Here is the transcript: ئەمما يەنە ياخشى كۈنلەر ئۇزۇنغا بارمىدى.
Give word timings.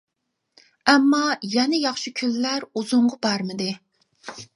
ئەمما 0.93 1.19
يەنە 1.55 1.81
ياخشى 1.81 2.13
كۈنلەر 2.21 2.65
ئۇزۇنغا 2.81 3.21
بارمىدى. 3.27 3.69